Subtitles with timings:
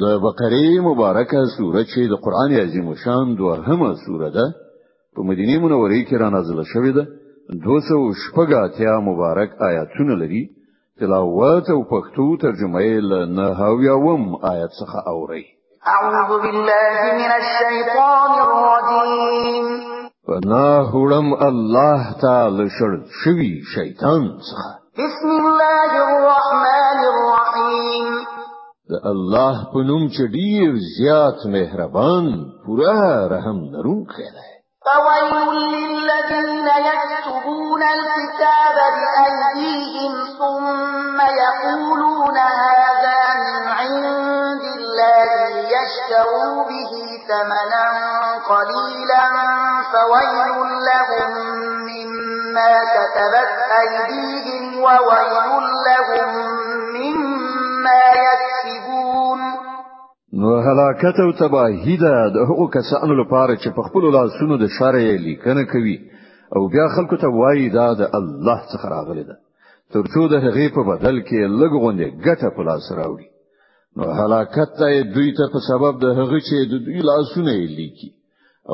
[0.00, 4.46] د بقره مبارکه سوره چې د قران عظیم شان دوهمه سوره ده
[5.14, 7.04] په مدینه منوره کې را نازله شوې ده
[7.64, 10.42] 218 مبارک آیاتونه لري
[11.00, 15.44] تلاوت او پښتو ترجمه یې له نهاویاوم آیت څخه اوري
[15.94, 19.66] اعوذ بالله من الشیطان الرجیم
[20.28, 22.90] پنا هوړم الله تعالی شړ
[23.24, 24.66] شوی شیطان څخه
[25.02, 28.05] بسم الله الرحمن الرحیم
[28.92, 32.24] د الله په نوم چې ډیر زیات مهربان
[32.64, 33.00] پورا
[33.34, 34.46] رحم لرونکی دی
[34.86, 35.32] فويل
[35.76, 46.92] للذين يكتبون الكتاب بأيديهم ثم يقولون هذا من عند الله ليشتروا به
[47.28, 47.86] ثمنا
[48.52, 49.24] قليلا
[49.92, 50.36] فويل
[50.90, 51.30] لهم
[51.90, 53.50] مما كتبت
[53.80, 56.55] أيديهم وويل لهم
[60.40, 65.02] نو هلاکت او تباہی ده د هغو کسانو لپاره چې په خپل لاسونو د شرع
[65.26, 65.94] لیکنه کوي
[66.56, 69.36] او بیا خلکو ته وایي دا د الله څخه راغلی ده
[69.94, 73.28] ترڅو د هغې په بدل کې لګوندې ګټه په لاس راوړي
[73.96, 78.10] نو هلاکت ته دوی ته په سبب د هغه چې د دوی لاسونه لیکي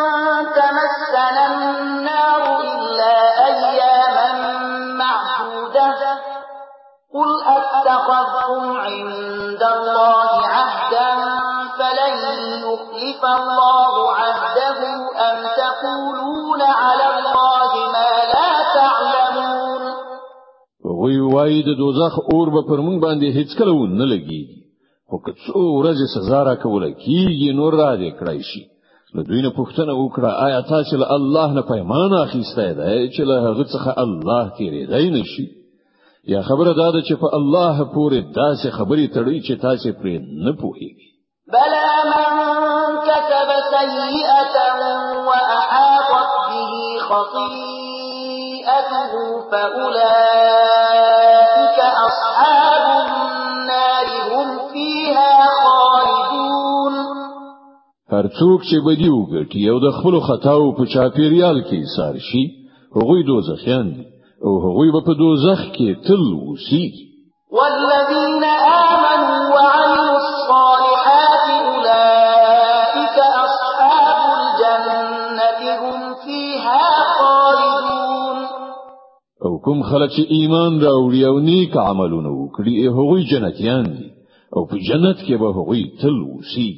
[13.18, 19.82] يخفف الله عبده أم تقولون على الله ما لا تعلمون
[20.84, 24.58] وغوی وای د دوزخ اور به پر مونږ باندې هیڅ کله ونه لګیږي
[25.10, 28.62] خو که څو ورځې سزا را کول کیږي نور را دې کړای شي
[29.14, 33.40] نو دوی نه پوښتنه وکړه آیا تاسو له الله نه پیمان اخیسته ده چې له
[33.48, 35.46] هغه څخه الله تیرې دی نشي
[36.32, 40.52] یا خبره دا ده چې په الله پورې داسې خبرې تړي چې تاسو پرې نه
[40.62, 41.06] پوهیږئ
[41.54, 42.37] بلا من
[43.08, 44.56] كتب سيئة
[45.28, 46.74] وأحاطت به
[47.08, 49.12] خطيئته
[49.50, 51.78] فأولئك
[52.08, 55.34] أصحاب النار هم فيها
[55.64, 56.94] خالدون
[58.14, 62.42] هرڅوک چې بدی وګټي او د خپل خطاو په چاپیریال کې سار شي
[62.96, 63.86] هغوی دوزخیان
[64.44, 66.84] او هغوی په دوزخ کې تل وسی
[67.56, 68.27] والذین
[79.68, 84.06] کوم خلک چې ایمان راوړي او نیک عملونه وکړي هغوی جنتیان دي
[84.56, 86.68] او په جنت کې به هغه تل وسی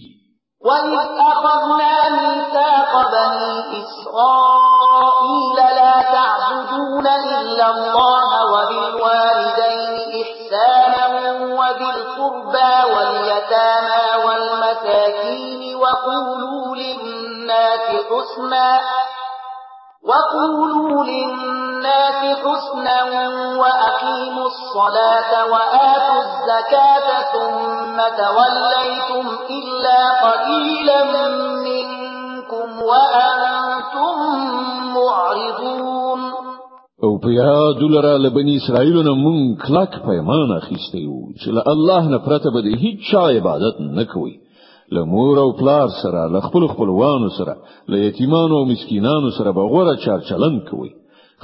[0.66, 0.94] وَإِذْ
[1.32, 3.50] أَخَذْنَا مِيثَاقَ بَنِي
[3.82, 11.06] إِسْرَائِيلَ لَا تَعْبُدُونَ إِلَّا اللَّهَ وَبِالْوَالِدَيْنِ إِحْسَانًا
[11.58, 18.68] وَذِي الْقُرْبَى وَالْيَتَامَى وَالْمَسَاكِينِ وَقُولُوا لِلنَّاسِ حُسْنًا
[20.10, 23.04] وقولوا للناس حسنا
[23.60, 29.25] وأقيموا الصلاة وآتوا الزكاة ثم توليتم
[29.59, 30.00] إلا
[30.31, 31.04] قليلا
[31.66, 34.19] منكم وأنتم
[34.98, 36.21] معرضون
[37.06, 42.50] او بیا دولرا لبنی اسرائیل نه مونږ کلاک پیمان اخیسته یو چې الله نه پرته
[42.54, 44.32] به هیڅ عبادت نکوي
[44.94, 47.56] له مور او پلار سره له خپل خپلوانو سره
[47.88, 50.90] له یتیمانو او مسکینانو سره به غوړه چار چلند کوي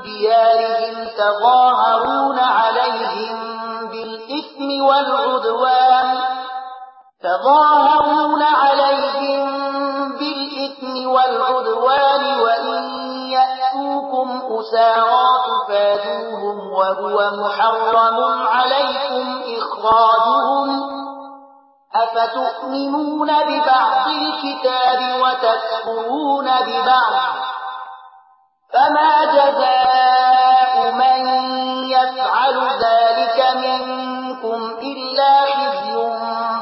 [0.00, 3.36] ديارهم تظاهرون عليهم
[3.88, 6.18] بالإثم والعدوان
[7.22, 9.42] تظاهرون عليهم
[10.16, 12.90] بالإثم والعدوان وإن
[13.30, 20.80] يأتوكم أسارى تفادوهم وهو محرم عليكم إخراجهم
[21.94, 27.49] أفتؤمنون ببعض الكتاب وتكفرون ببعض
[28.72, 31.18] فما جزاء من
[31.90, 34.58] يفعل ذلك منكم
[34.90, 35.96] إلا خزي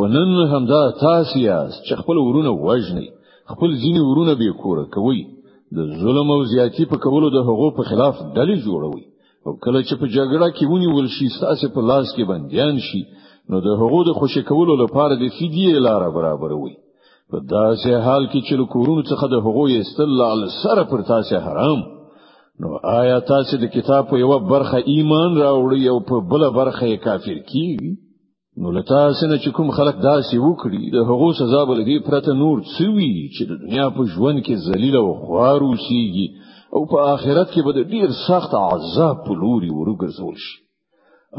[0.01, 3.09] ونن همدا تاسیاس چې خپل ورونه وژني
[3.45, 4.77] خپل ځینی ورونه به کور
[5.75, 9.03] د ظلم او زیاتی په کولو د هغو په خلاف ډلې جوړوي
[9.45, 13.01] او کله چې په جګړه کې ونیول شي ساسه په لاس کې بنديان شي
[13.49, 16.75] نو د هغو د خوشی کولو لپاره د فدیه لار برابروي
[17.31, 21.79] په داسې حال کې چې کورونو څخه د هغو استل عل سره پر تاسو حرام
[22.61, 22.69] نو
[22.99, 27.91] آیا تاسو د کتاب په یو برخه ایمان راوړی او په بل برخه کافر کیږئ
[28.59, 32.57] نو لتا سنه چې کوم خلک داسې وکړي د هغو سزا به لدی پرته نور
[32.77, 36.27] څوي چې د دنیا په ژوند کې ذلیل او خوار وسیږي
[36.79, 40.57] او په آخرت کې به ډیر سخت عذاب په لوري ورګرځول شي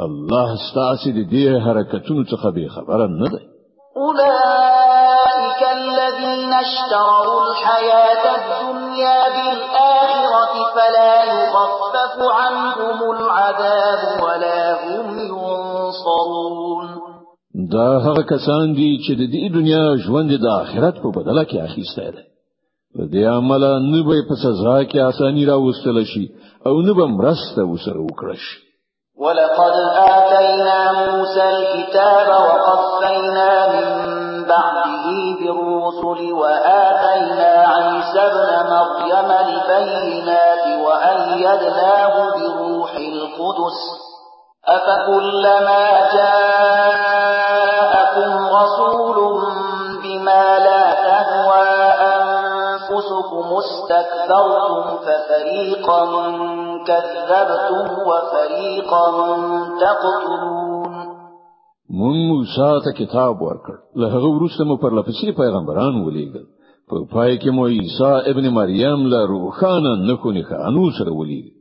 [0.06, 3.40] الله ستاسو د دې حرکتونو څخه به خبره نه ده
[4.06, 14.61] اولئک الذین اشتروا الحياة الدنيا بالآخرة فلا يخفف عنهم العذاب ولا
[17.72, 22.04] دا هغه کسان دي چې د دې دنیا ژوند د آخرت په بدل کې اخیسته
[22.14, 22.22] ده
[22.96, 26.26] په دې عمل نه به په سزا کې اساني راوستل شي
[26.66, 28.56] او نه به مرسته وسره وکړي شي
[29.24, 29.74] ولقد
[30.18, 33.84] آتينا موسى الكتاب وقفينا من
[34.52, 35.06] بعده
[35.40, 43.78] بالرسل وآتينا عيسى ابن مريم البينات وأيدناه بروح القدس
[44.68, 45.84] أفكلما
[46.14, 47.41] جاء
[53.52, 56.06] قوم استكبرتم ففريقا
[56.86, 59.06] كذبتم وفريقا
[59.80, 60.92] تقتلون
[61.90, 66.44] من موسى كتاب کتاب ورکړ له هغه وروسته مو پر لپسې پیغمبران ولېږل
[66.90, 71.52] په پای کې مو عیسی ابن مریم له روحانه نخونه خانو سره ولېږل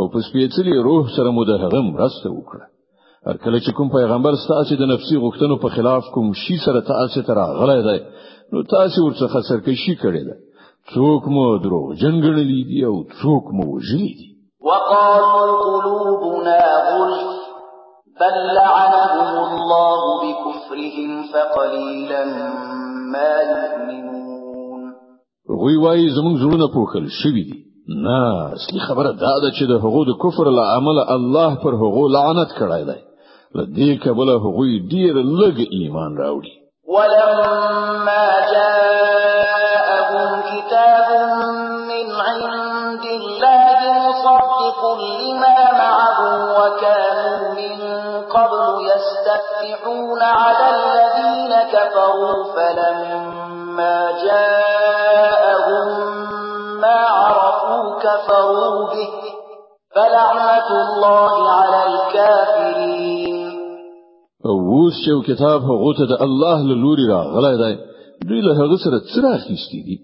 [0.00, 2.66] او په سپېڅلي روح سره مو د هغه مرسته وکړه
[3.26, 7.22] هر کله چې کوم پیغمبر ستاسو د نفسي غوښتنو په خلاف کوم شي سره تاسو
[7.22, 7.98] ته راغلی دی
[8.52, 10.36] نو تاسو ورڅخه سرکشي کړی دی
[10.92, 14.28] څوک مو درو جنګړلې دي او څوک مو وژلې دي
[14.68, 17.34] وقالوا قلوبنا غلف
[18.20, 22.22] بل لعنهم الله بكفرهم فقليلا
[23.14, 24.80] ما يؤمنون
[25.60, 27.58] غوی وای زمون زړونه پوکل شوی دي
[28.06, 28.18] نه
[28.56, 32.48] اصلي خبره دا ده چې د هغو د کفر له عمله الله پر هغو لعنت
[32.62, 33.00] کړای دی
[33.54, 36.54] له دې کبله هغوی ډیر لږ ایمان راوړي
[36.96, 39.37] ولما جاء
[52.18, 53.98] كَفَرُوا فَلَمَّا
[54.28, 55.88] جَاءَهُم
[56.80, 59.12] مَّا عَرَفُوا كَفَرُوا بِهِ
[59.94, 63.38] فَلَعْنَةُ اللَّهِ عَلَى الْكَافِرِينَ
[64.52, 67.72] اووس چې کتاب هغه ته د الله له لوري راغلی دی
[68.28, 69.96] دوی له هغه سره څه اخیستی دي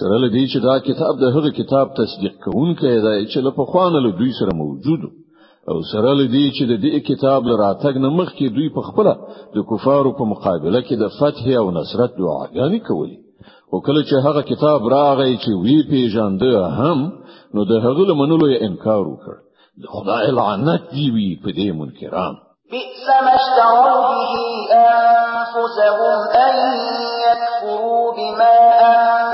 [0.00, 4.10] سره لدی چې دا کتاب د هغه کتاب تصدیق کوونکی دی چې له پخوانه له
[4.18, 5.21] دوی سره موجود و
[5.70, 9.08] او سره لدی چې د دې کتاب لراتګ نه مخکې دوی په خپل
[9.54, 13.18] د کفارو په مقابله کې د فتح او نصرت دعاګانې کولې
[13.72, 16.98] او کله چې هغه کتاب راغی چې وی پیژنده هم
[17.54, 19.34] نو د هغه لمنلو یې انکار وکړ
[19.82, 22.34] د خدای لعنت دی وی په دې منکران
[22.72, 24.34] بئس ما اشتروا به
[24.84, 26.56] انفسهم ان
[27.26, 28.58] يكفروا بما
[28.94, 29.31] أن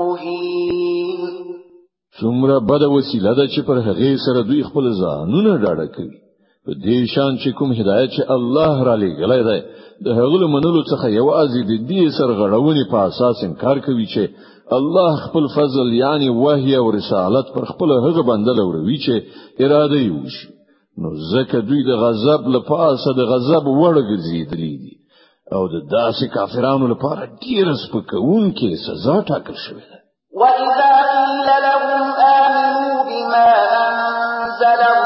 [0.00, 1.28] مهين
[2.20, 6.14] څومره بد وسیله ده چې پر هغه سره دوی خپل ځانونه ډاډه کوي
[6.66, 9.60] په دې شان چې کوم هدایت چې الله را لګلای دی
[10.04, 14.22] د هغه منلو څخه یو ازي د دې سرغړونې په اساس انکار کوي چې
[14.72, 19.22] الله خپل فضل یعنی وحی او رسالت پر خپل هغه بندل وروي چې
[19.60, 20.48] اراده یې وشي
[20.98, 24.92] نو زکه دوی د غضب لپاره د غضب وړ ګرځېدلې دي
[25.52, 29.98] او د داسې کافرانو لپاره ډیر سپکونکې سزا ټاکل شوې ده
[30.40, 32.06] وَإِذَا قِيلَ لَهُمْ
[32.36, 33.50] آمِنُوا بِمَا
[33.86, 35.03] أَنزَلَ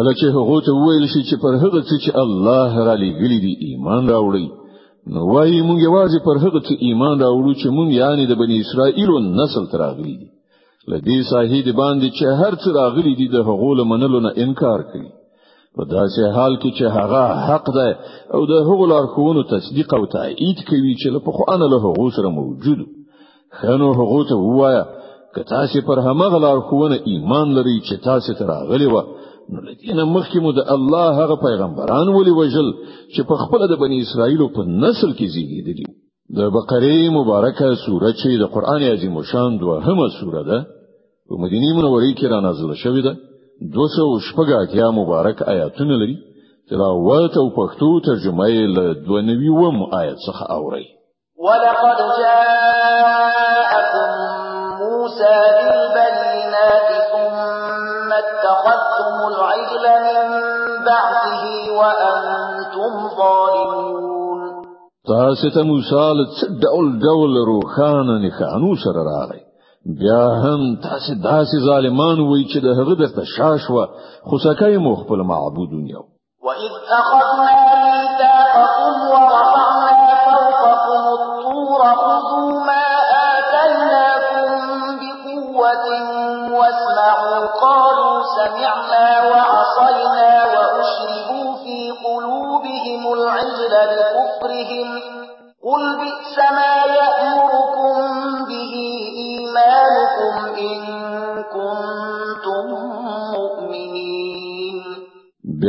[0.00, 3.52] کله چې هغه ته ویل شي چې پر هغه څه چې الله را لېږلي دي
[3.68, 4.46] ایمان راوړي
[5.14, 9.10] نو وايي مونږ یوازې پر هغه څه ایمان راوړو چې مونږ یعنی د بنی اسرائیل
[9.40, 10.28] نسل تر راغلي دي
[10.90, 15.10] لدې صاحب باندې چې هر څه راغلي دي د هغه له منلو نه انکار کوي
[15.76, 17.88] په داسې حال کې چې هغه حق ده
[18.34, 22.86] او د هغو لارښوونو تصدیق او تایید کوي چې له پخوانه له هغو سره موجود
[23.60, 24.82] خنو هغو ته وایا
[25.34, 29.00] که تاسو پر همغه لارښوونه ایمان لري چې تاسو ته راغلي و
[29.58, 32.68] الذين مخکمو د الله هغه پیغمبران ولي وجل
[33.14, 35.86] چې په خپل د بنی اسرائیل په نسل کې زیږیدلی
[36.38, 42.18] د بقره مبارکه سوره چې د قران عظیم شان دوهمه سوره ده په مدینه منورې
[42.18, 43.14] کې را نازله شوې ده
[44.72, 46.16] 200 یا مبارک آیاتونه لري
[46.70, 50.86] تلاوت او پښتو ترجمه یې له 92 آیت څخه اوري
[51.46, 54.08] ولقد جاءكم
[54.80, 55.78] موسى
[65.12, 66.26] تاسو ته موسی له
[66.64, 69.42] ډول ډول روخان نه خانو سره راغی
[70.02, 73.84] بیا هم تاسو داسې ظالمان وای چې د هغه د شاشوه
[74.30, 76.02] خوسکای مو خپل معبودون یو
[76.46, 78.09] وَإِذْ أَخَذْنَا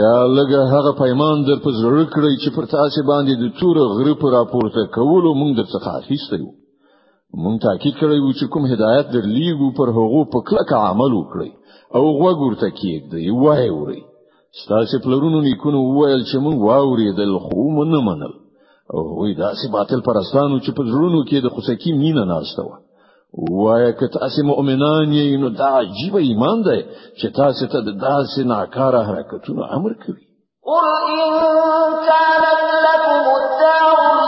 [0.03, 4.13] یا لګه هغه پیمان در په زړه کړی چې پر تاسو باندې د تور غره
[4.21, 6.49] پر راپورته کولو مونږ در څخه هیڅ یو
[7.43, 11.49] مونږ تاکید کړی وو چې کوم هدایت در لیګو پر هغو په کلک عمل وکړي
[11.97, 14.01] او غوګورته کېږدي وای وري
[14.61, 18.33] ستاسو پلرونو نیکونو وویل چې مونږ واورېدل خو مونږ نه منل
[18.93, 22.77] او وې داسې باطل پرستانو چې په زړونو کې د خوسکی مینه ناشته وه
[23.33, 26.79] وایه که تاسې مؤمنان یې نو دا عجیب ایمان دی
[27.19, 30.23] چې تاسې ته د داسې ناکاره حرکتونو امر کوي
[30.67, 34.20] قل ان كانت لكم الدار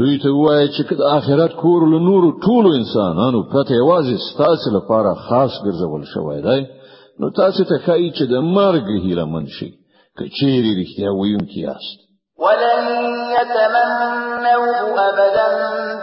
[0.00, 0.82] دوی ته وایي چې
[1.16, 6.60] آخرت کور له نور ټولو انسانانو پرته یوازې ستاسو لپاره خاص ګرځول شوی دی
[7.20, 9.68] نو تاسو ته ښایي چې د مرګ هیله منشي
[10.20, 11.98] کچېری رښتیا ویونکی یاست
[12.44, 12.86] ولن
[13.34, 14.78] يتمنوا
[15.08, 15.48] ابدا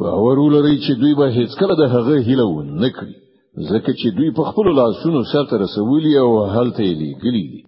[0.03, 3.30] باور ولري چې دوی به هیڅکله د هغه هیله ونه کړي
[3.71, 7.61] ځکه چې دوی په خپل لاسونو سره رسولي او هلته یې لګلی دي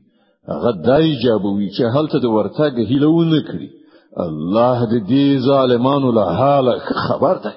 [0.51, 3.67] هغه دای جابوي چې هلته د ورتګ هیلونه کړی
[4.25, 4.77] الله
[5.11, 6.73] دې ظالمانو له حاله
[7.03, 7.51] خبر ده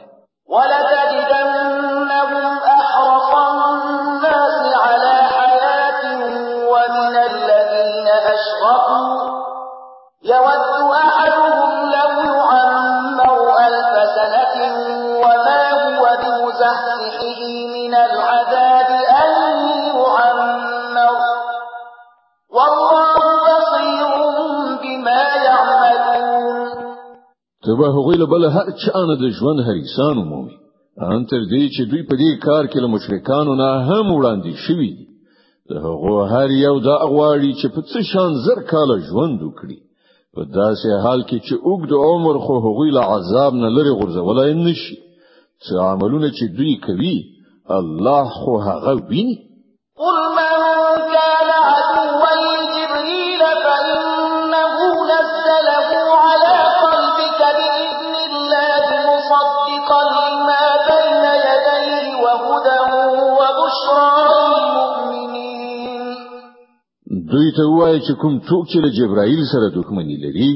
[17.87, 18.91] من العذاب
[19.23, 19.29] أن
[19.71, 21.17] يعمر
[22.55, 23.15] والله
[23.51, 24.03] بصير
[24.83, 26.57] بما يعملون
[27.63, 30.57] تبا هغوی له بل هر چا نه د ژوند هریسان مومي
[31.03, 34.95] ان تر دې چې دوی په دې کار کې له مشرکانو نه هم وړاندې شوي
[35.71, 39.79] د هغو هر یو دا غواړي چې په څه شان زر کاله ژوند وکړي
[40.35, 44.95] په داسې حال کې چې اوږد عمر خو هغوی له عذاب نه لري غرزولای نشي
[45.67, 47.36] څه عملونه چې دوی کوي
[47.71, 49.37] الله خو هغه ویني
[49.99, 50.53] قل من
[51.15, 54.77] كان عدوا لجبريل فإنه
[55.13, 55.91] نزله
[56.27, 56.59] على
[56.93, 62.83] قلبك بإذن الله مصدقا لما بين يديه وهدى
[63.39, 66.15] وبشرى للمؤمنين
[67.31, 70.51] دوی ته وایي چې کوم څوک چې له جبرائیل سره دښمني لري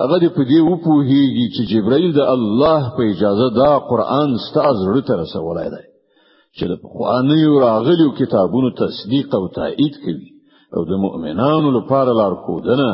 [0.00, 5.14] هغه دې په دې وپوهیږي چې جبرائیل د الله په اجازه دا قران ستاسو رته
[5.22, 5.84] رسولای دی
[6.56, 10.28] چې د خوانیو راغلیو کتابونو تصدیق او تایید کوي
[10.76, 12.88] او د مؤمنانو لپاره لارښودنه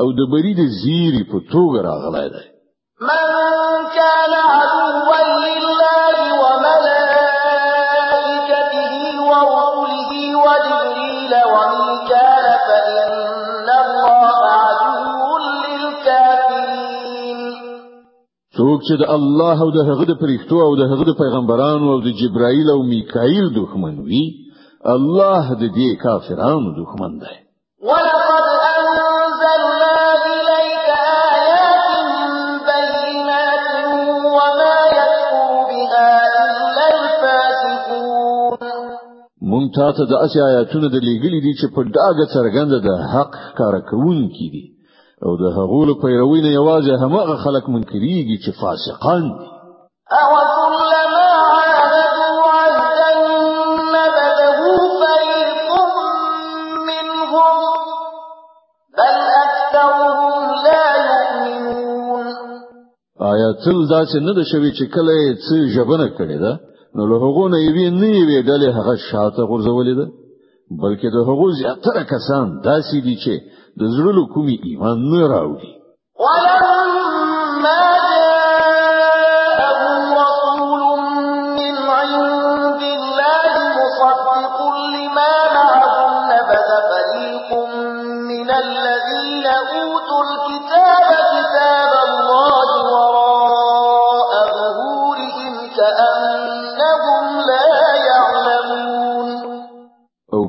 [0.00, 2.44] او د بری د زیری په توګه راغلی دی
[18.74, 21.98] څوک چې د الله او د هغه د فرښتو او د هغه د پیغمبرانو او
[22.06, 24.24] د جبرائیل او میکائیل دښمن وي
[24.94, 27.34] الله د دې کافرانو دښمن دی
[27.88, 29.98] ولقد انزلنا
[30.34, 30.88] اليك
[31.20, 32.38] ايات
[32.70, 33.68] بينات
[34.36, 36.10] وما يكفر بها
[36.48, 38.76] الا الفاسقون
[39.50, 44.18] مونږ تاسو د اسیا آیاتونو د لیګلې دي چې په داګه څرګنده د حق کارکون
[44.36, 44.64] کې دي
[45.26, 49.44] او د هغو له پیروي نه یوازې همغه خلک منکريږي چې فاسقان دي
[50.20, 53.12] او كلما عاهدوا عهدا
[53.92, 54.62] نبذه
[55.02, 55.68] فريق
[56.88, 57.54] منهم
[58.98, 59.14] بل
[59.44, 62.36] أكثرهم لا يؤمنون
[63.32, 66.52] آیا تل دا چې نه ده شوي چې کله یې څه ژبنه کړې ده
[66.96, 70.06] نو له هغو نه یوې نه یوې ډلې هغه شاته غورځولې ده
[70.82, 73.34] بلکې د هغو زیاتره کسان داسې دي چې
[73.78, 75.72] د زړه کومي ایمان نه راوړي
[76.22, 78.01] ولما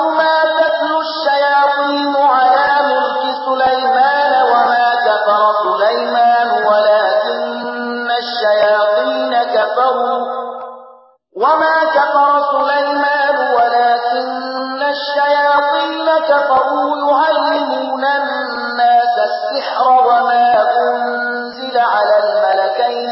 [19.61, 23.10] سحر وما أنزل على الملكين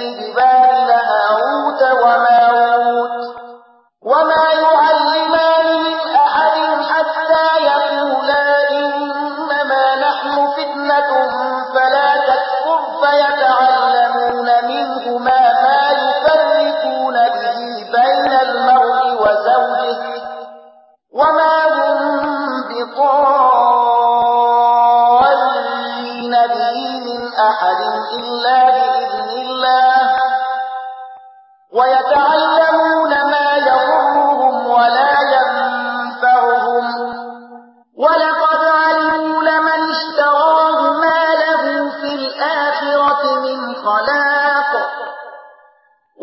[43.97, 44.71] الطلاق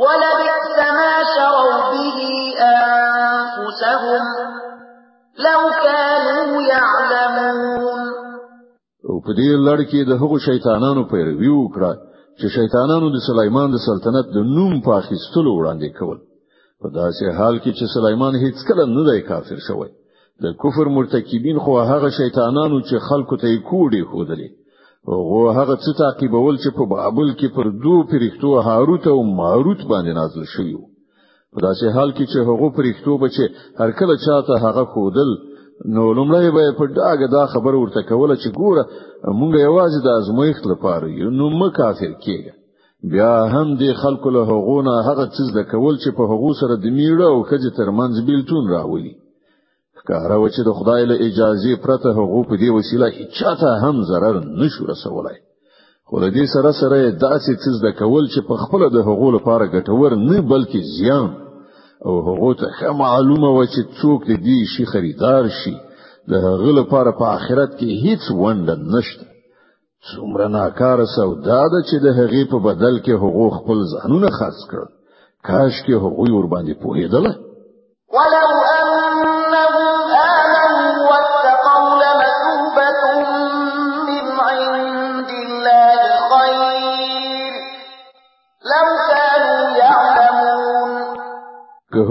[0.05, 2.19] ولبئس ما شروا به
[2.79, 4.25] أنفسهم
[5.47, 8.05] لو كانوا يعلمون
[9.09, 11.93] او په دې لړ کې د هغو شیطانانو پیروي وکړه
[12.39, 16.19] چې شیطانانو د سليمان د سلطنت د نوم په اخیستلو وړاندې کول
[16.83, 19.91] په داسې حال کې چې سليمان هیڅ کله نه دی کافر شوی
[20.45, 24.49] د کفر مرتکبین خو هغه شیطانانو چې خلکو ته یې کوډې خودلې
[25.15, 30.13] هغه هغه څه تعقیبول چې په بابل کې پر دوه فرښتو هاروت او ماروت باندې
[30.21, 30.73] نازل شوی
[31.53, 33.37] په داسې حال کې چې هغه فرښتو بچ
[33.81, 35.31] هر کله چاته هغه خودل
[35.95, 38.83] نو لومړی به په داګه دا خبر ورته کوله چې ګوره
[39.39, 42.53] مونږ یوازې د ازمویښت لپاره یو نو م کافر کېږه
[43.13, 46.87] بیا هم دې خلکو له هغونه هغه څه د کول چې په هغو سره د
[46.99, 49.15] میړه او خځې ترمنځ بیلتون راولي
[50.07, 53.97] ښکارا و چې د خدای له اجازه پرته هغه په دې وسیله هیڅ چاته هم
[54.11, 55.39] zarar نشو رسولای
[56.09, 59.67] خو د دې سره سره داسې څه د کول چې په خپل د هغو لپاره
[59.75, 61.29] ګټور نه بلکې زیان
[62.07, 65.75] او هغه ته هم معلومه و چې څوک دې شي خریدار شي
[66.31, 69.25] د هغه لپاره په آخرت کې هیڅ وند نشته
[70.09, 74.85] څومره ناکاره سودا ده چې د هغې په بدل کې هغو خپل ځانونه خاص کړ
[75.51, 77.25] کاش کې هغوی ور باندې پوهېدل
[78.15, 78.63] ولو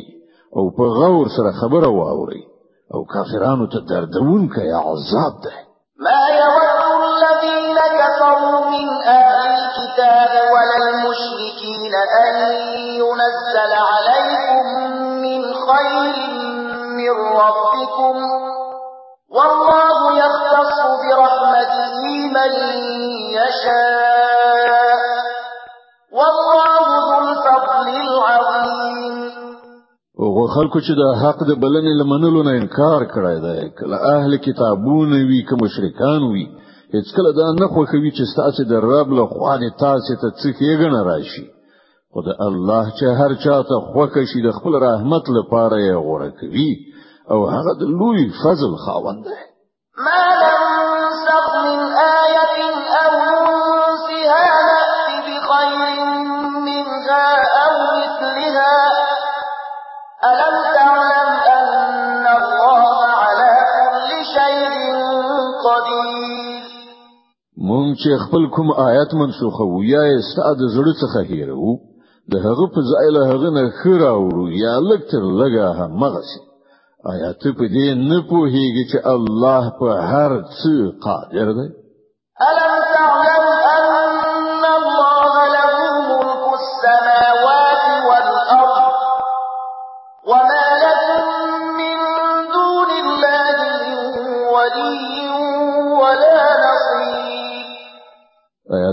[0.57, 2.43] او په غور سره خبره واوري
[2.93, 5.51] او کافرانو ته دردون کې عذاب ده
[30.57, 35.41] خلکو چې د حق د بلنې لمنلو نه انکار کړی دی کله اهل کتابونه وی
[35.49, 36.45] که مشرکان وی
[36.95, 40.49] هیڅ کله دا نه خوښوي چې ستاسو د رب له خوا نه تاسو ته څه
[40.59, 41.45] کېږي راشي
[42.13, 46.29] خو د الله چې هر چا ته خوښ شي د خپل رحمت لپاره یې غوړه
[46.39, 46.69] کوي
[47.33, 49.39] او هغه د لوی فضل خاوند دی
[68.01, 71.71] چې خپل کوم آیات منسوخه وو یا یې ستاد زړه څخه هیرو
[72.31, 75.67] د هغه په ځای له هغه نه خره ورو یا لکتر لګه
[76.01, 76.41] مغسی
[77.13, 80.73] آیات په دې نه پوهیږي چې الله په هر څه
[81.05, 81.67] قادر دی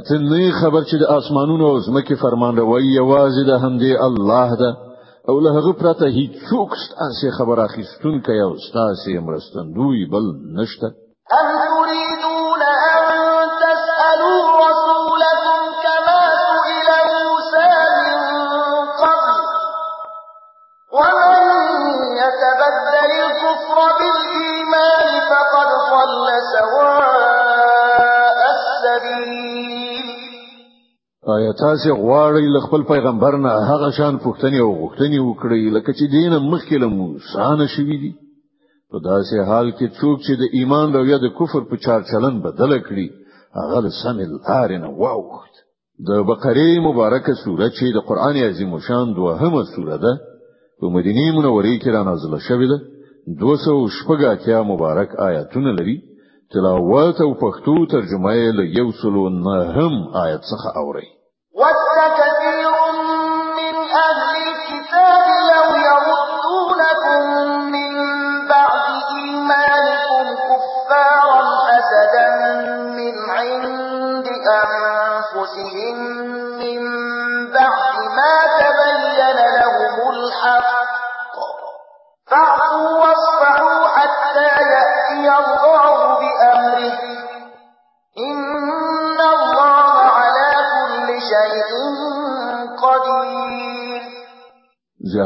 [0.09, 4.71] ته نه خبر چې د اسمانونو او زمکه فرمان روي یوازې د همدې الله ده
[5.29, 10.25] او له هغه پرته هیڅوک ستاسو خبر اخیستونکی او ستاسو مرستندوی بل
[10.59, 10.89] نشته
[31.33, 36.07] آیا تاسو غواړئ ل خپل پیغمبر نه هغه شان پوښتنې او غوښتنې وکړئ لکه چې
[36.17, 38.11] دین مخکې له موسانه شوې دي
[38.91, 42.43] په داسې حال کې څوک چې د ایمان او یا د کفر په چار چلن
[42.49, 43.07] بدل کړي
[43.61, 45.65] هغه له سمې لارې نه واوښت
[46.09, 50.13] د بقره مبارکه سوره چې د قران عظیم شان دوهمه سوره ده
[50.81, 52.79] په مدینه منورې کې را نازله شوې ده
[53.45, 55.97] 218 مبارک آیاتونه لري
[56.53, 61.09] تلاوت او پښتو ترجمه یې له یو سلو نهم آیت څخه اوري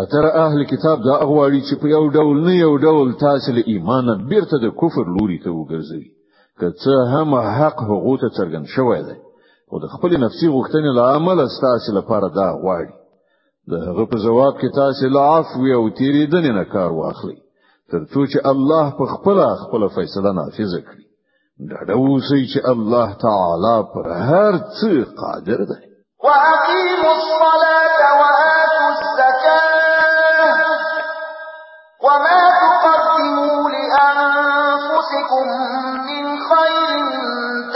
[0.09, 4.14] اتر اهل کتاب دا اغواړي چې په یو ډول نه یو ډول تاسو له ایمانه
[4.29, 6.05] بیرته د کفر لوري ته وګرځي
[6.61, 9.16] که څه هم حق حقوق ته څرګند شوی دی
[9.73, 12.92] او د خپل نفسي غوښتنې له عمله ستاسو لپاره دا غواړي
[13.71, 17.37] د هغه په جواب کې تاسو له عفو او تیریدنې نه کار واخلي
[17.92, 23.77] ترڅو چې الله په خپل خپل فیصله نافذ کړي دا د اوسې چې الله تعالی
[23.92, 24.92] پر هر څه
[25.23, 25.79] قادر دی
[26.29, 26.78] واقعي
[32.18, 32.50] وما
[32.83, 35.46] تقدموا لأنفسكم
[36.11, 36.98] من خير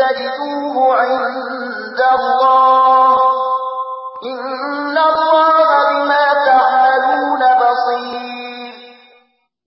[0.00, 3.18] تجدوه عند الله
[4.32, 8.72] إن الله بما تعملون بصير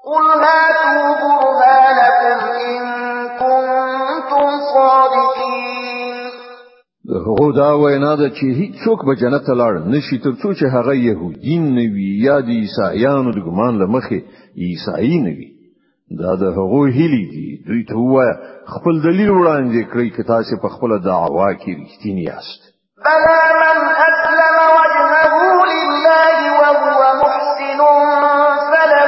[0.05, 2.37] قل هاتوا برهانكم
[2.69, 2.83] إن
[3.39, 6.13] كنتم صادقين
[7.05, 10.93] د هغو دا وینا ده چې هیڅوک به جنت لاړ نشي تر څو چې هغه
[10.93, 14.21] يهودین نه وي یا د عیسایانو د ګمان لمخه
[14.57, 15.62] عیسائی نه وي
[16.19, 18.33] دا د هغو هلي دي دوی ته وایا
[18.73, 22.59] خپل دلیل وړاندې کړئ چې تاسو په خپل دعوا کې رښتینی یاست
[23.05, 25.37] بلا من اسلم وجهه
[25.75, 27.79] لله وهو محسن
[28.71, 29.03] فله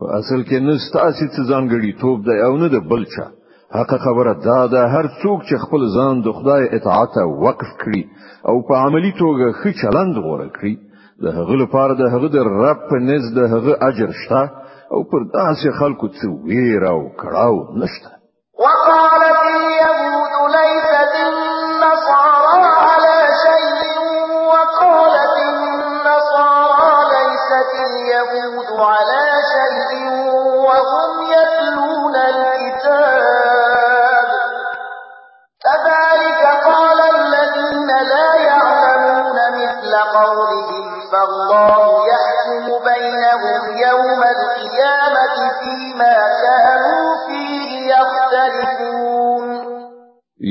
[0.00, 3.26] په اصل کې نستا چې ځانګړي توپ دی او نه د بلچا
[3.70, 8.02] حق خبره دا ده هر څوک چې خپل ځان د خدای اطاعت وقف کړي
[8.48, 10.74] او په عملی توګه ښه چلند غوره کړي
[11.24, 14.42] د هغه لپاره د هغه د رب په نزد د هغه اجر شته
[14.94, 18.10] او پر داسې خلکو څو ویره او کړاو نشته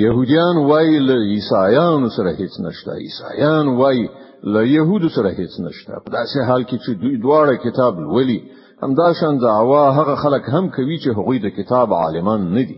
[0.08, 4.10] يهوديان وای له عیسایانو سره هیڅ نشته عیسایان وای
[4.44, 8.40] له يهودو سره هیڅ نشته په داسې حال کې چې دوی دواړه کتاب لولي
[8.84, 12.78] همدا شان دعوا هغه خلک هم کوي چې هغوی د کتاب عالمان نه دي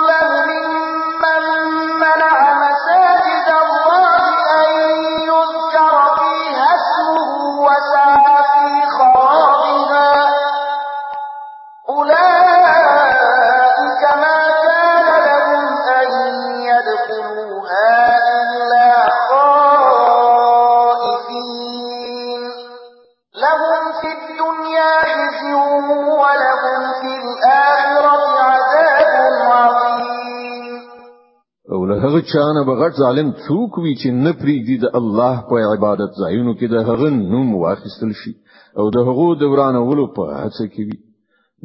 [32.32, 36.76] چانه بغټ ظالم څوک وی چې نه پریږدي د الله په عبادت ځایونو کې د
[36.88, 38.32] هغه نوم واخیستل شي
[38.78, 40.98] او د هغو د ورانولو په هڅه کې وي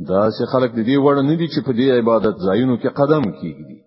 [0.09, 3.23] دا چې خلک د دې وړ نه دي چې په دې عبادت ځایونو کې قدم
[3.39, 3.77] کیږي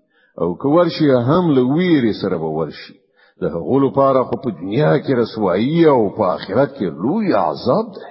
[0.42, 2.94] او که ورشي هم له ویرې سره به ورشي
[3.42, 8.08] د هغو لپاره خو په دنیا کې رسوایی او په آخرت کې لوی عذاب دی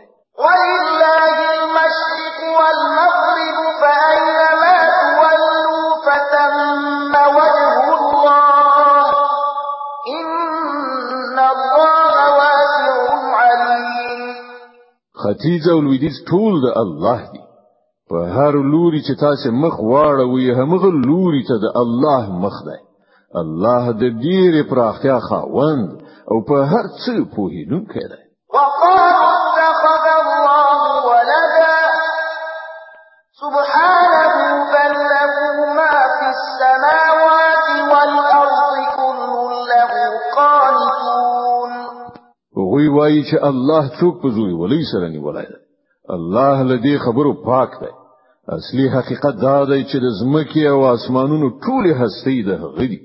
[15.42, 17.44] ختیځ او لویدیځ ټول د الله دی
[18.10, 22.80] په هر لوري چې تاسو مخ واړوي همغه لوري ته د الله مخ دی
[23.42, 25.90] الله د ډیره پراختیا خاوند
[26.32, 28.22] او په هر څه پوهیدونکی دی
[28.56, 30.74] وقالوا اتخذ الله
[31.10, 31.78] ولدا
[33.42, 35.30] سبحانه بل له
[35.78, 37.09] ما في السماوات
[42.80, 45.58] هغوی وایي چې الله څوک په زوی ولې سره نیولای دی
[46.16, 47.92] الله لدی خبرو پاک دی
[48.58, 53.00] اصلي حقیقت دا دی چې د زمکه او اسمانونو ټول هستی ده غدي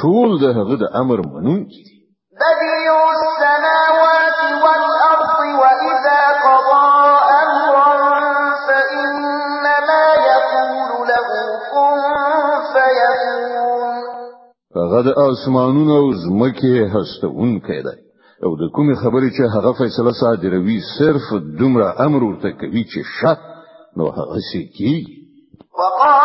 [0.00, 1.94] ټول ده غد امر منون کی دي
[2.42, 6.84] بدیع السماوات والارض واذا قضى
[7.42, 7.92] امرا
[8.66, 11.26] فانما يقول له
[11.72, 12.00] كن
[12.72, 14.00] فيكون
[14.92, 18.04] غد اسمانونو زمکه هستون کړي
[18.44, 21.26] او د کومې خبرې چې هغه فیصله صادروي صرف
[21.60, 23.40] دومره امر ورته کوي چې شک
[23.98, 24.92] نو هغه سي کی
[25.80, 26.23] وقال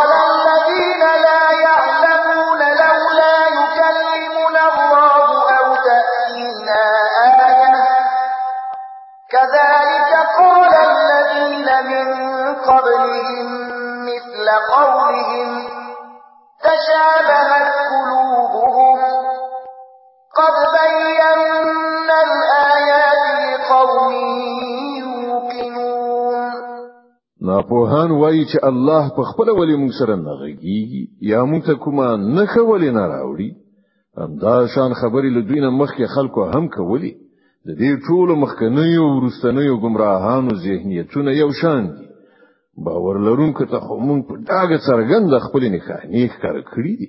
[27.79, 32.07] پوهان وایي چې الله په خپل ولې موږ سره نه غږیږي یا موږ ته کومه
[32.37, 33.49] نه خولې نه راوړي
[34.43, 37.11] دا شان خبرې له دوی نه مخکې خلکو هم کولې
[37.67, 42.03] د دې ټولو مخکنیو ورستنیو گمراهانو ذهنیتونه یو شان دي
[42.85, 47.07] باور لرونکو ته خو موږ په داګه څرګند خپل نه ښه نه ښکار کړی دي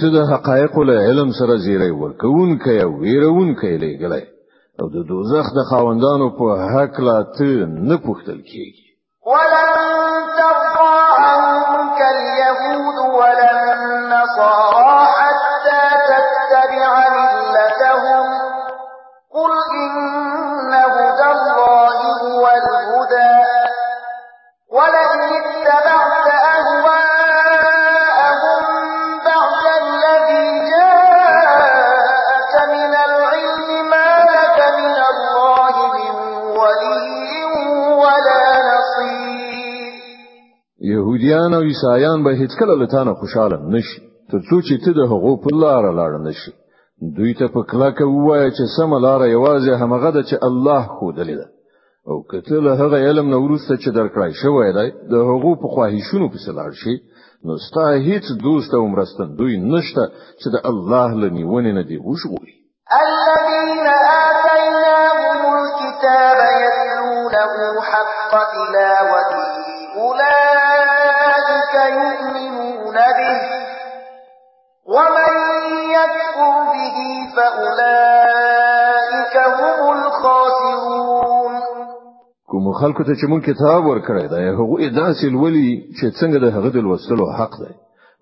[0.00, 4.24] مونږ ته د حقایق له علم سره زیری ورکون کوي او ویرون کوي لګلای
[4.80, 7.50] او د دوزخ د خاوندانو په حق لا ته
[7.88, 8.84] نه پوښتل کیږي
[9.32, 9.65] ولا
[41.46, 45.32] يهوديان او عیسایان به هیڅ کله لتانه خوشاله نشي تر څو چې ته د هغو
[45.44, 46.52] په لار لاړ نشي
[47.16, 51.46] دوی ته په کلاکه وایي چې سم لار یوازې همغه ده چې الله خودلې ده
[52.10, 56.26] او کته له هغه علم نه ورسته چې درکړای شوی دی د هغو په خواهشونو
[56.32, 56.94] پسې لاړ شي
[57.46, 60.02] نو ستا هیڅ دوست او مرستن دوی نشته
[60.40, 62.52] چې د الله لنیونه نه دی وشوي
[63.04, 63.86] الذين
[64.26, 69.44] آتيناهم الكتاب يتلونه حق تلاوته
[70.02, 70.65] أولئك
[71.84, 73.40] يؤمنون به
[74.94, 75.32] ومن
[75.98, 76.98] يكفر به
[77.36, 81.52] فأولئك هم الخاسرون
[82.50, 86.68] کوم خلکو ته چې مون کتاب ورکړی دا هغه اداسې ولی چې څنګه د هغه
[86.70, 87.74] د لوستلو حق دی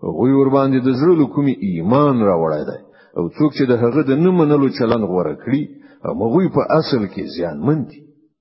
[0.05, 2.81] هغه ور باندې د زړه لکومي ایمان راوړی دی
[3.19, 5.63] او څوک چې د هغه د نه منلو چلن غوړه کړي
[6.07, 7.99] هغه په اصل کې زیان مند دي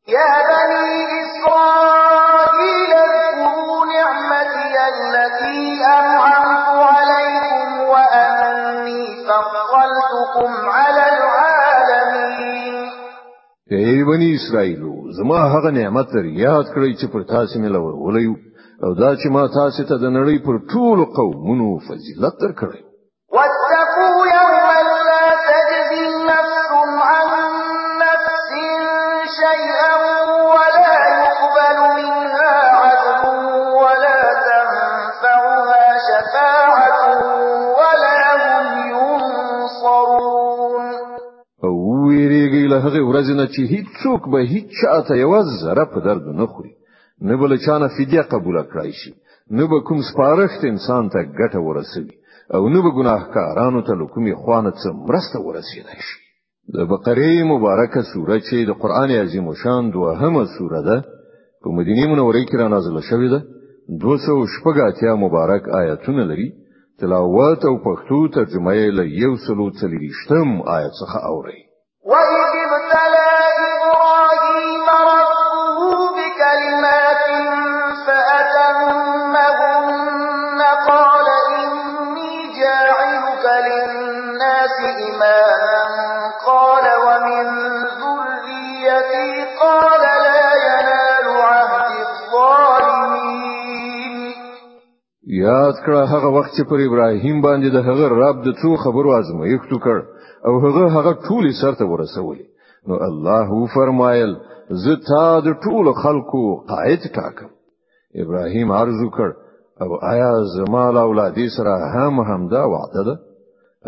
[0.08, 0.84] یا بني
[1.26, 2.03] اسرائیل
[14.10, 16.08] ای بنی اسرائیلو زما هغه نعمت
[16.46, 18.34] یاد کړئ چې پر تاسو مې لور ولیو
[18.86, 22.82] او دا چې ما تاسو ته د نړۍ پر ټولو قومونو فضیلت درکړی
[43.14, 45.32] ورځ نه چې هیڅ څوک به هیڅ چاته یو
[45.64, 46.74] ذره په درد نه خوري
[47.28, 49.12] نه بل چانه فدیه قبول کړای شي
[49.58, 52.16] نه به کوم سپارښت انسان ته ګټه ورسوي
[52.56, 56.18] او نه به ګناهکارانو ته لکومي خوانه څه مرسته ورسېدای شي
[56.76, 60.98] د بقره مبارکه سوره چې د قران عظیم شان دوهمه سوره ده
[61.62, 63.40] په مدینه منوره کې را نازله شوې ده
[64.02, 66.48] 218 مبارک آیاتونه لري
[67.00, 71.60] تلاوت او پښتو ترجمه یې له 143 آیت څخه اوري
[95.86, 99.98] کړه هغه وخت چې پر ابراهیم باندې د هغه رب د څو خبرو ازمایښتو کړ
[100.48, 102.46] او هغه هغه ټولې سرته ورسولې
[102.88, 104.32] نو الله فرمایل
[104.84, 106.42] زه تا د ټولو خلکو
[106.74, 107.50] قائد ټاکم
[108.24, 109.28] ابراهیم عرض وکړ
[109.84, 113.16] او آیا زما اولادې سره هم همدا وعده ده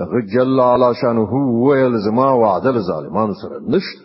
[0.01, 1.29] هغه جل علا شانه
[1.65, 4.04] ویل زما وعده له ظالمانو سره نشته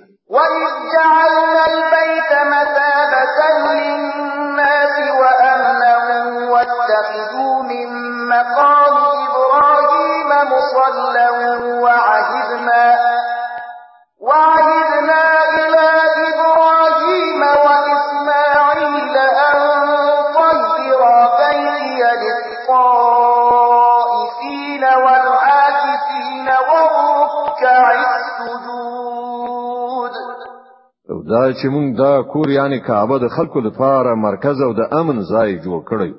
[31.21, 35.17] او دا چې موږ دا کور یعنی کعبه د خلکو لپاره مرکز او د امن
[35.33, 36.11] ځای جوړ کړی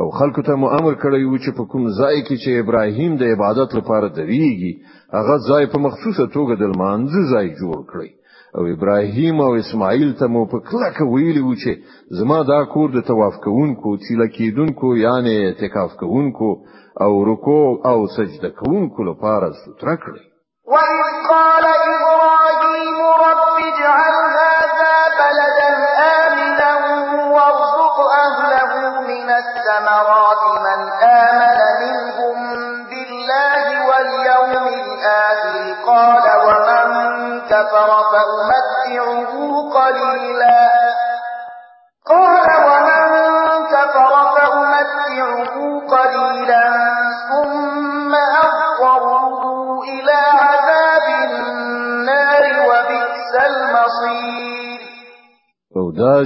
[0.00, 3.22] او خلکو ته مو امر کړی و چې په کوم ځای کې چې ابراهیم د
[3.34, 4.72] عبادت لپاره دریږي
[5.18, 8.08] هغه ځای په مخصوصه توګه د مانځ ځای جوړ کړی
[8.56, 11.72] او ابراهیم او اسماعیل ته مو په کلک ویلی و چې
[12.20, 16.50] زما دا کور د طواف کوونکو چې لکیدونکو یعنی اعتکاف کوونکو
[17.06, 20.24] او رکوع او سجده کوونکو لپاره ستر کړی
[20.72, 21.64] وَإِذْ قَالَ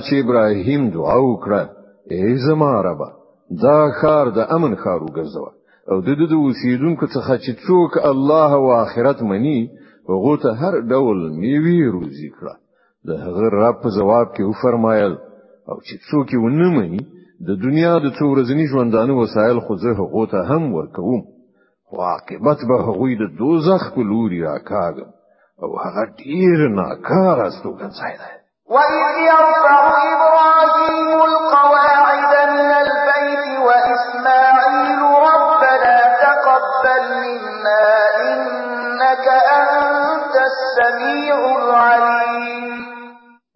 [0.06, 1.60] چې ابراهیم دعا وکړه
[2.10, 3.00] ای زما رب
[3.62, 5.50] دا خار د امن خار وګرځوه
[5.90, 9.60] او د دې د اوسیدونکو څخه چې څوک الله او آخرت مني
[10.10, 12.54] هغه ته هر ډول میوي روزي کړه
[13.08, 15.14] د هغه رب په جواب کې وفرمایل
[15.70, 17.02] او چې څوک یې ونه مني
[17.48, 21.20] د دنیا د څو ورځنی ژوندانه وسایل خو زه هغه ته هم ورکوم
[21.98, 25.10] واقعبت به هغه د دوزخ په لوري راکاږم
[25.62, 28.32] او هغه ډیر ناکاره ستوګن ځای دی
[28.70, 29.80] وإذ يرفع
[30.14, 35.00] إبراهيم القواعد من البيت وإسماعيل
[35.30, 35.94] ربنا
[36.24, 37.94] تقبل منا
[38.32, 39.26] إنك
[39.58, 42.62] أنت السميع العليم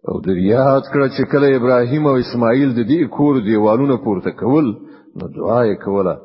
[0.09, 4.67] او د ریاحت کړه چې کله ابراهیم او اسماعیل د دې کور دیوالونه پورته کول
[5.19, 6.15] نو دعا یې کوله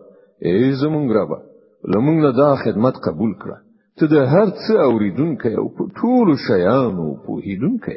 [0.47, 1.31] ای زمونږ رب
[1.93, 3.57] لمونږ نه دا خدمت قبول کړه
[3.99, 7.97] ته د هر څه اوریدونکې او په ټول شیانو پوهیدونکې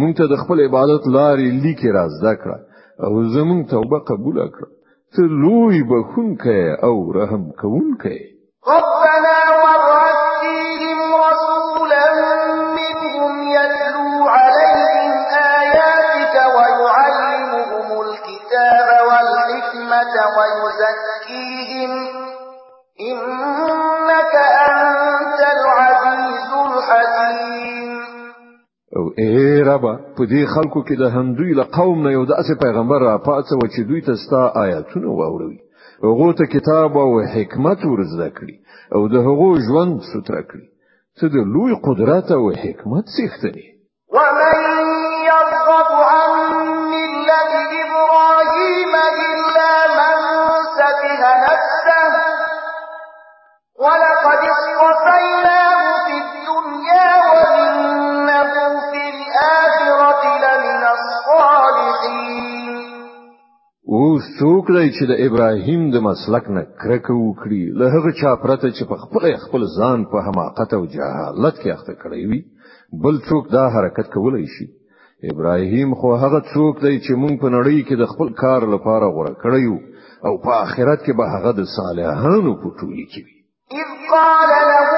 [0.00, 2.58] مونږ ته د خپل عبادت لارې لیکي راز دا کړه
[3.04, 4.68] او زمونږ توبه قبول کړه
[5.12, 8.16] ته لوی بخونکې او رحم کوونکې
[8.74, 8.84] رب
[29.20, 29.82] اے رب
[30.16, 33.66] په دې خلکو کې د همدوی له قوم نه یو داسې پیغمبر را پاتې و
[33.74, 35.58] چې دوی ته ستا آیاتونه واوروي
[36.06, 38.54] هغه ته کتاب او حکمت ورزده کړي
[38.94, 40.66] او د هغو ژوند ستر کړي
[41.18, 43.66] څه د لوی قدرت او حکمت څښتنی
[64.42, 68.82] څوک دی چې د ابراهیم د مسلک نه کرکه وکړي له هغه چا پرته چې
[68.90, 72.40] په خپل خپل ځان په حماقت او جهالت کې اخته کړی وي
[73.04, 74.66] بل څوک دا حرکت کولای شي
[75.32, 79.34] ابراهیم خو هغه څوک دی چې مونږ په نړۍ کې د خپل کار لپاره غوړه
[79.44, 79.74] کړیو
[80.26, 83.36] او په آخرت کې به هغه د صالحانو په ټولۍ کې وي
[83.82, 84.91] اذ قال له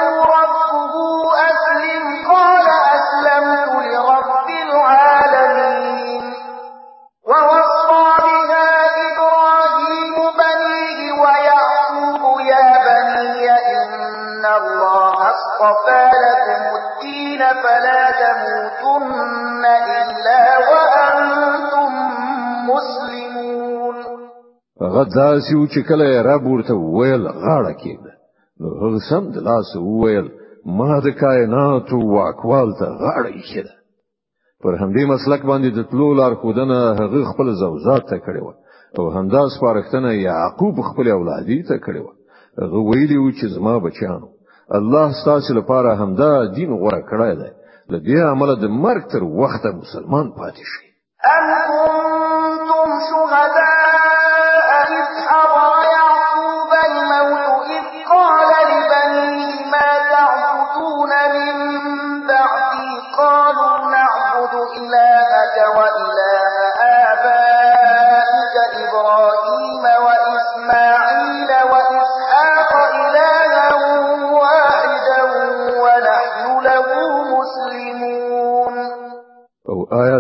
[24.95, 28.13] هغه داسې و چې کله رب ورته ویل غاړه کېده
[28.61, 30.27] نو هغه سم د لاس ویل
[30.79, 33.75] ما د کائنات او اقوال ته غاړه کېده
[34.63, 38.51] پر همدې مسلک باندې د تلو لار خودنه هغه خپل زوجات ته کړې و
[38.99, 42.09] او همدا سپارښتنه یعقوب خپل اولادی ته کړې و
[42.63, 44.29] هغه ویلی و چې زما بچانو
[44.79, 47.51] الله ستاسو لپاره همدا دین غوړه کړی دی
[47.93, 50.85] له دې عمله د مرګ تر وخته مسلمان پاتې شي
[51.37, 53.44] أنتم شهداء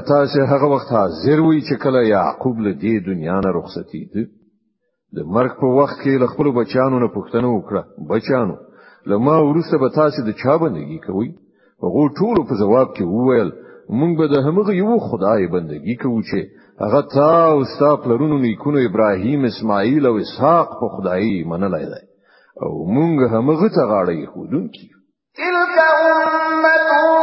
[0.09, 4.25] تاسو هغه وخت حاضر وي چې کله یعقوب له دې دنیا نه رخصتی دی
[5.19, 7.83] د مرګ په وخت کې له خپل بچانو نه پوښتنه وکړه
[8.13, 8.57] بچانو
[9.13, 11.31] لما ورسره به تاسو د چا بندگی کوي
[11.87, 13.51] هغه ټول په جواب کې وویل
[14.01, 18.85] مونږ به د همغه یو خدای بندگی کوو چې هغه تا او ستا پلرونو نیکونو
[18.89, 22.03] ابراهیم اسماعیل او اسحاق په خدای منلای دی
[22.67, 24.87] او مونږ همغه ته غاړه یې خودون کی
[25.41, 27.23] تلک امه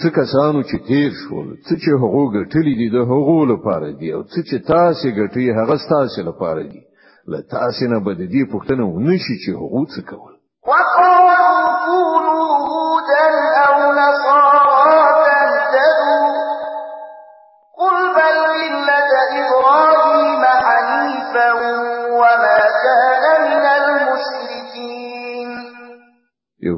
[0.00, 4.22] څه کسانو چې تیر شول څه چې هغو ګټلې دي د هغو لپاره دي او
[4.32, 6.82] څه چې تاسو ګټي هغه تاسو لپاره دي
[7.32, 10.33] له تاسو نه بد دي پوښتنه ونشي چې هغو څه کول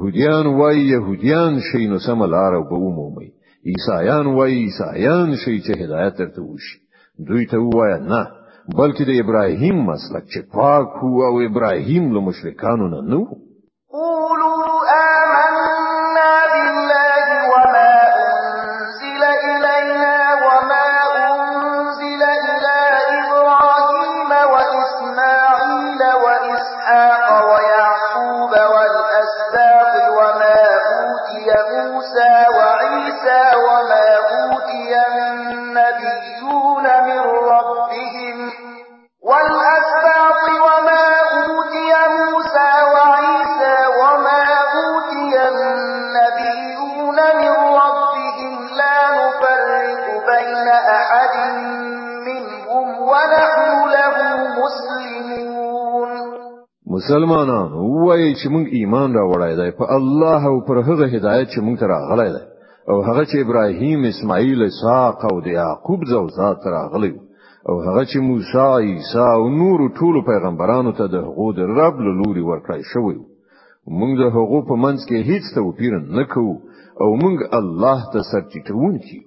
[0.07, 3.29] يهوديان وای يهوديان شي نو سم لار به ومومي
[3.71, 6.77] عیسایان وای عیسایان شي چې هدایت ترته وشي
[7.27, 8.23] دوی ته وای نه
[8.79, 13.21] بلکې د ابراهیم مسلک چې پاک هو او ابراهیم له مشرکانو نه نو
[57.07, 57.71] مسلمانان
[58.05, 62.31] وایي چې موږ ایمان راوړای دی په الله او پر هغه هدایت چې موږ راغلی
[62.37, 62.43] دی
[62.91, 67.13] او هغه چې ابراهیم اسماعیل اسحاق او یعقوب زوزات راغلی
[67.69, 72.43] او هغه چې موسی عیسی او نور ټول پیغمبرانو ته د هغو د رب لوري
[72.51, 73.17] ورکړای شوی
[73.99, 76.55] موږ د هغو په منځ کې هیڅ توپیر نه کوو
[77.05, 79.21] او موږ الله ته سرچټونکي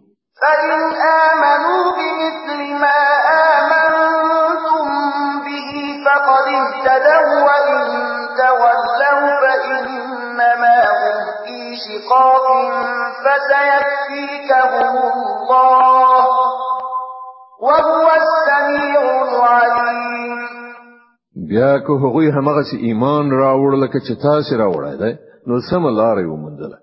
[21.49, 25.11] بیا که هغوی همغه ایمان راوړ لکه چې تاسو راوړای دی
[25.47, 26.77] نو سم لارې ومندله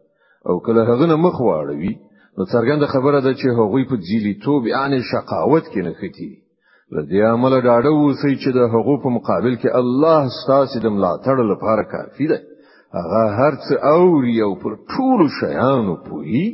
[0.49, 1.95] او کله هغه نه مخ واړوي
[2.39, 6.31] نو څرګنده خبره ده چې هغوی په ځیلی توب یعنی شقاوت کې نه ختی
[6.97, 11.83] لدی عمل داړه وسی چې د هغو په مقابل کې الله ستاسو د ملاتړ لپاره
[11.95, 12.39] کافی دی
[12.99, 16.47] هغه هر څه اوري او پر ټول شیانو پوي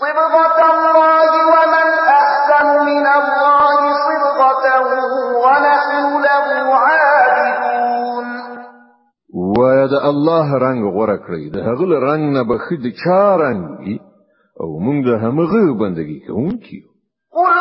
[0.00, 1.86] صبغة الله ومن
[2.20, 3.78] أحسن من الله
[4.08, 4.78] صبغة
[5.44, 6.50] ونحن له
[6.84, 7.11] عالم
[9.92, 13.62] د الله رنگ غوړه کړی د هغه رنگ نه به خدي چا رنگ
[14.62, 16.78] او موږ د همغه بندگی کوونکی
[17.36, 17.52] قل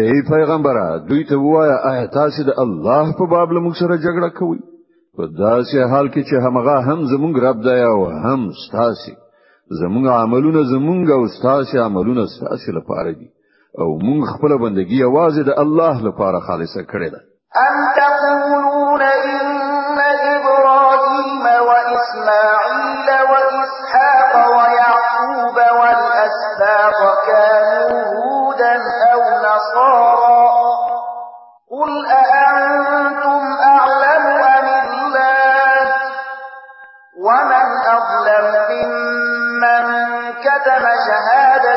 [0.00, 4.30] ای پیغمبره دوی ته وایا آیا تاسو د الله په باب له موږ سره جګړه
[4.38, 4.58] کوئ
[5.16, 9.14] په داسې حال کې چې همغه هم زمونږ رب دی او هم ستاسي
[9.82, 13.28] زمونږ عملونه زمونږ او ستاسي عملونه ستاسي لپاره دي
[13.80, 17.20] او مونږ خپل بندگی یوازې د الله لپاره خالصه کړې ده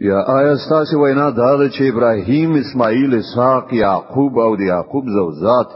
[0.00, 5.66] یا آیا ستاسو وینا دا ده چې ابراهیم اسماعیل اسحاق یعقوب او د یعقوب زوزات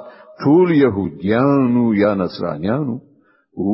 [0.45, 2.99] ټول يهوديان یا نصرانيان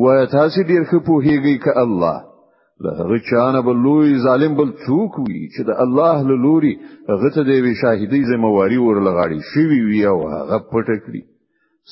[0.03, 2.30] وای تاسو ډیر ښه پوهیږئ ک الله
[2.83, 6.73] له هغه چانه بل لوی ظالم بل څوک وي چې د الله له لوري
[7.11, 11.21] هغه ته د وی شاهدی زمواري ورلغاړي شوی وي او هغه پټ کړی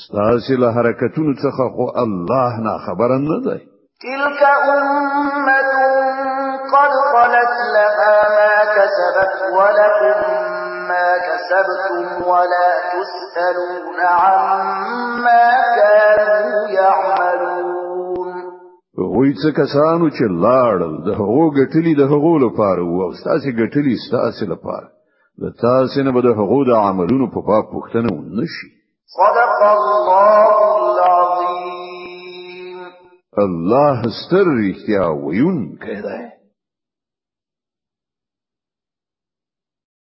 [0.04, 3.60] ستاسو له حرکتونو څخه خو الله نه خبر نه دی
[4.08, 4.42] تلك
[4.78, 5.70] امه
[6.76, 10.18] قد خلت لها ما كسبت ولكم
[10.92, 16.09] ما كسبتم ولا تسالون عما كان
[19.02, 24.44] وی څه کسانو چې لاړل د هغو ګټلی د هغو لپاره او تاسو ګټلی تاسو
[24.54, 24.88] لپاره
[25.44, 28.68] د تاسو نه به د هغو د عملونو په باب پوښتنه ونشي
[29.18, 32.78] صدق الله العظیم
[33.46, 36.20] الله ستر رښتیا ویون کړه